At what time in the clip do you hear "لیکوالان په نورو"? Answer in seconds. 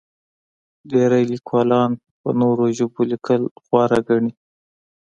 1.31-2.65